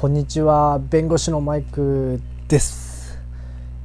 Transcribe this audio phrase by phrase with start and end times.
[0.00, 3.18] こんにちは弁護士のマイクです。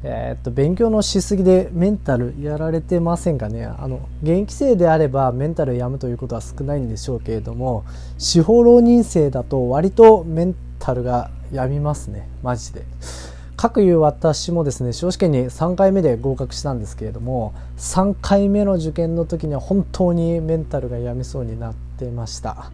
[0.01, 3.65] えー、っと勉強のしすぎでメンタルやられてませんかね。
[3.65, 7.83] あの現役生であればメンタルやむということは少ないんでしょうけれども
[8.17, 12.29] 司法浪人生だと割とメンタルがやみますね。
[12.41, 12.85] マジで。
[13.57, 22.71] 各いう私もですね司法試験に3回目で合格したんですけれども3回目の受験の時には本当にメンタルがやみそうになってました。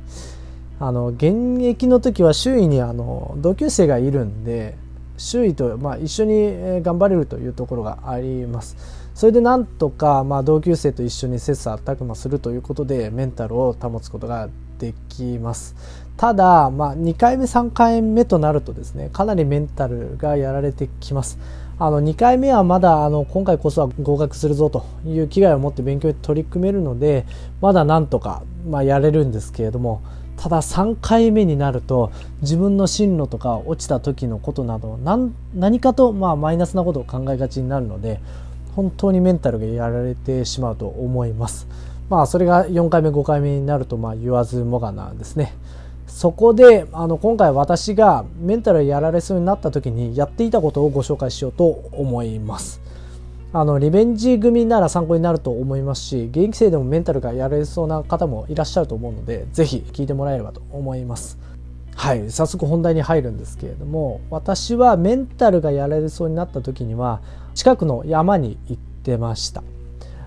[0.81, 4.75] あの現役の時は周囲にあの同級生がいるんで
[5.15, 8.75] 周囲と、まあ、一緒に頑張れるというところがあります。
[9.13, 15.75] それでなんとか、まあ、同級生と一緒に切磋琢磨するということでメンタルを保つことができます。
[16.17, 21.37] ただ、まあ、2回目3回目となるとですねかなりメンタルがやられてきます。
[21.77, 27.25] あの2回目はまだあの今回こそは合格するぞという気概を持って勉強に取り組めるので
[27.59, 30.01] まだなんとか、まあ、やれるんですけれども
[30.41, 34.97] ただ3回目になると自分の進路とか落ちた時のことなど
[35.53, 38.19] 何かとまあマイナスなことを考えがちになるので
[38.75, 41.67] 本当にメンタルがやられてしまうと思います。
[42.09, 45.53] まあそれが4回目5回目になるとまあ言わずもがなですね。
[46.07, 52.81] そこであの今回私がメンタルやられそうになった時にやっていたことをご紹介しようと思います。
[53.53, 61.37] あのリベンジ組なら参考になると思いますし現役生でもメンタルがやれそうな方もいらっしゃると思うのでぜひ聞いてもらえればと思います。
[61.93, 62.31] はい。
[62.31, 67.21] 早速本題に入るんですけれども私はメンタルがやられそうになった時には
[67.53, 69.63] 近くの山に行ってました。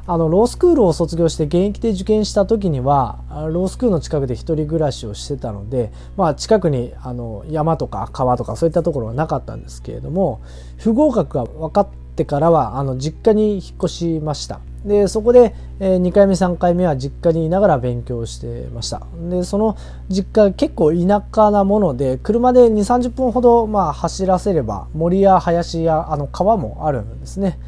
[0.07, 10.43] あのロースクールを卒業して現役で受験した時にはロースクールの近くで一人暮らしをしてたので、まあ、近くにあの山とか川とかそういったところはなかったんですけれども
[10.77, 14.61] 不合格が分かってってからはあの実家に引っ越しました。
[14.85, 19.03] でそこで、えー、2回目3回目は実家にいながら勉強してました。
[19.29, 19.77] でその
[20.09, 27.59] 実家結構田舎なもので車で2 3 0分ほど、まあ、走らせれば森や林やあの川もあるんですね。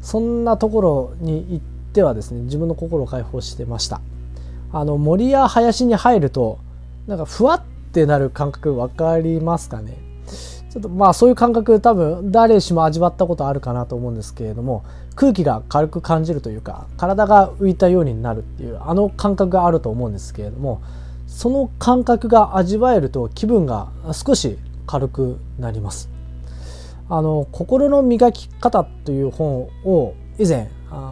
[0.00, 4.00] そんなところに行ってはですね自分の心を解放してました。
[4.72, 6.58] あの森や林に入ると
[7.06, 10.09] なんかふわってなる感覚分かりますかね？
[10.70, 14.84] ちょっとまあそういう感覚多分誰しも味わったことあるかなと思うんですけれども
[15.16, 20.80] 空気が軽く感じるというか体が浮いたようになるっていうあの感覚があると思うんですけれども
[21.26, 26.10] その感覚が味わえると気分が少し軽くなります。
[27.08, 30.70] あの心の磨き方という本を以前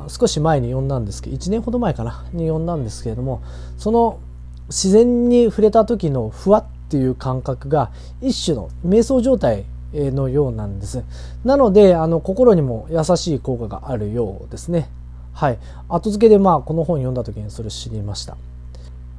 [0.09, 3.43] 少し前に読んだんですけど1年ほど前かなに読んだんですけれども
[3.77, 4.21] その
[4.69, 7.91] 自然に触れた時のふわっっていう感覚が
[8.23, 11.05] 一種の瞑想状態のようなんです。
[11.45, 14.89] なのであの心にも優しい効果があるようですね。
[15.35, 18.39] はい、後付けでまあこの本読んだ時にそれ知りました。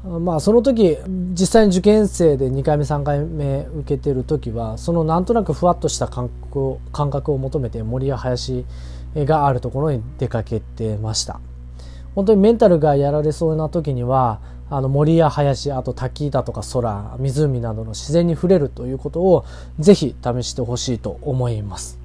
[0.04, 0.98] まあその時
[1.32, 8.66] 実際に受験生で2回目3回目受けてる時はそのなんとなくふわっとした感覚を感覚を求めて森や林
[9.16, 11.40] があるところに出かけてました。
[12.16, 19.46] 本当にメンタルがやられそうな時にはあの森や林あと滝だとか空湖などの自然に触れるということを
[19.80, 21.98] ぜひ試してほしいと思います。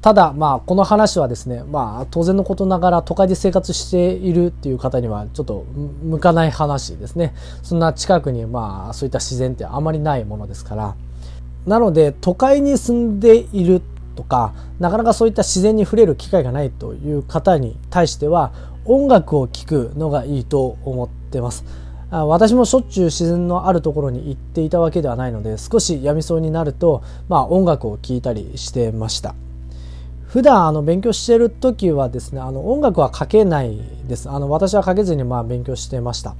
[0.00, 5.64] ただまあこの話はですねまあ当然のことながら都会で生活しているっていう方にはちょっと
[6.02, 7.34] 向かない話ですね。
[7.62, 10.94] そんな近くにまあそういった自然ってあまりないものですから。
[11.66, 13.82] なので都会に住んでいる
[14.16, 18.52] とかなかなかそういった自然に触れる機会がないという方に対しては
[18.84, 21.64] 音楽を聴くのがいいと思ってます。
[22.10, 29.34] 私もしょっちゅう自然のあるところに行っていたわけではないので少しやみそうになると、まあ、音楽を聴いたりしてました。
[30.26, 33.78] 普段あの勉強してる時はですねあの音楽はかけない
[34.08, 34.28] です。
[34.28, 36.34] あの私はかけずにまあ勉強してました。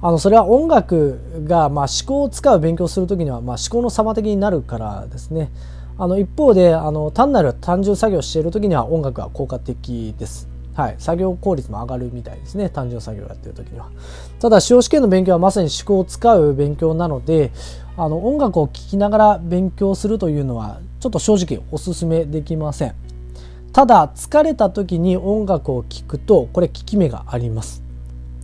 [0.00, 5.50] あのそれは音楽がまあ思考を使う勉強する時にはまあ思考の妨げになるからですね。
[5.98, 10.48] あの一方であの単なる単純作業している時には音楽は効果的です。
[10.78, 12.70] はい、作業効率も上がるみたいですね。
[12.70, 13.90] 単純作業をやってる時には。
[14.38, 17.50] ただ司法試験の勉強はまさに思考を使う勉強なので
[17.96, 22.94] あの音楽を聴きながら勉強するというのはちょっと正直おすすめできません。
[23.72, 27.82] ただ疲れた時に音楽を聴くとこれ効き目があります。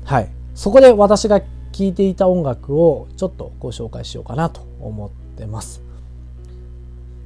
[0.02, 0.28] はい。
[0.56, 1.46] そこで私が聴
[1.78, 5.82] いていた音楽をちょっとご紹介しようかなと思ってます。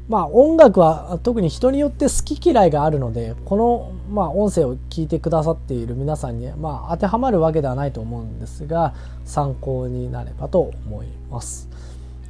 [0.08, 8.94] まあ音楽は特に人によって好き嫌いがあるのでこのまあ音声を聞いてくださっている皆さんにまあ当てはまるわけではないと思うんですが
[9.24, 11.68] 参考になればと思います。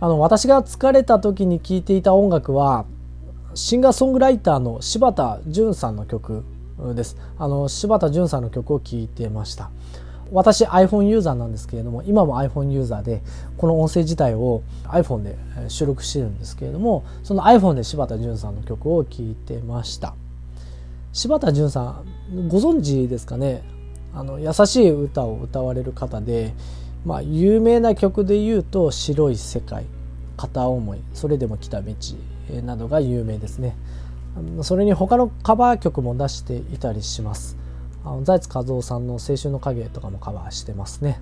[0.00, 2.84] あの私が疲れた時に聴いていた音楽は
[3.54, 6.44] シンガーソングライターの柴田純さんの曲
[6.94, 7.16] です。
[7.38, 9.70] あの柴田純さんの曲を聴いてました。
[10.32, 13.22] 私 iPhone ユーザーなんですけれども今も iPhone ユーザーで
[13.56, 15.36] この音声自体を iPhone で
[15.68, 20.14] 収録してるんですけれどもその iPhone で柴田純さんの曲を聴いてました。
[21.12, 22.02] 柴田純さ
[22.32, 23.62] んご存知ですかね？
[24.14, 26.54] あの優しい歌を歌われる方で、
[27.04, 29.86] まあ、有名な曲で言うと「白い世界」
[30.36, 31.94] 「片思い」「それでも来た道」
[32.64, 33.76] などが有名ですね。
[34.62, 37.56] それに他のカバー曲も出していたりします。
[38.04, 41.20] あの財津和夫さんの「青春の影」とかもカバーしてますね。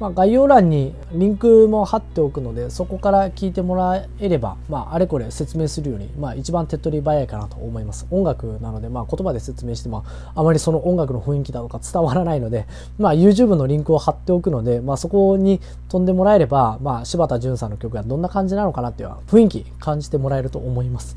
[0.00, 10.04] まあ、概要欄にリンクも貼っておくのでそこから聞いてもらえれば、まあ、あれこれ説明するより、まあ、一番手っ取り早いかなと思います音楽なので、まあ、言葉で説明しても
[10.34, 12.66] あまりその音楽の雰囲気だとか伝わらないので、
[12.96, 21.16] まあ、YouTube のリンクを貼っておくので、まあ、そこに飛んでもらえれば、まあ、柴田純さんの曲がどんな感じなのかなっていう雰囲気感じてもらえると思います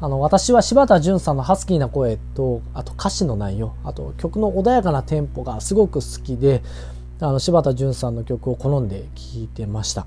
[0.00, 6.62] あの私は柴田純さんのハスキーな声とあと歌詞の内容あと曲の穏やかなテンポがすごく好きで
[7.20, 10.06] あの柴田純さんの曲を好んで聴いてました。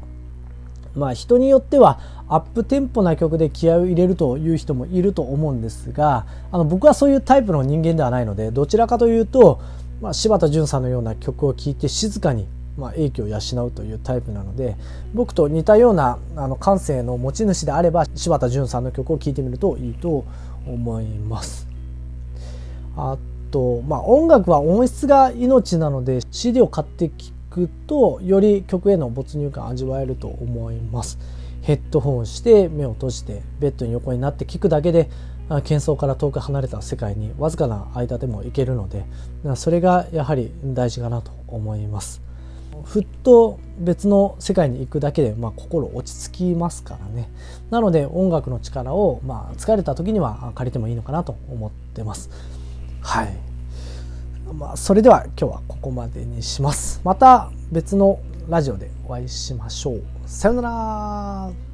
[0.95, 9.61] まあ人によってはアップテンポな曲で気合を入れるという人もいると思うんですがあの僕はそういうタイプの人間ではないのでどちらかというと、
[10.01, 12.47] まあ、柴田純さんのような曲を聴いて静かに
[12.79, 14.75] まあ、英気を養うというタイプなので
[15.13, 20.25] 僕と似たようなあの感性の持ち主であれば柴田純さんの曲を聴いてみるといいと
[20.65, 21.67] 思います。
[22.95, 23.17] あ
[23.51, 31.19] と、まあ、音楽は音質が命なので CD を買って聴くとより曲への没入感味わえると思います。
[31.61, 35.09] ヘッドホンして目を閉じてベッドに横になって聴くだけで
[35.49, 39.05] 喧騒から遠く離れた世界にわずかな間でも行けるので
[39.55, 42.28] それがやはり大事かなと思います。
[42.83, 47.29] ふっと別の世界に行くだけで、まあ、心落ち着きますからね。
[47.69, 52.29] なので音楽の力を、まあ、疲れた時には借りてもいいのかなと思ってます。
[53.01, 53.35] はい。
[54.53, 57.01] まあ、それでは今日はここまでにします。
[57.03, 58.19] また別の
[58.49, 60.01] ラジオでお会いしましょう。
[60.25, 61.68] さよなら。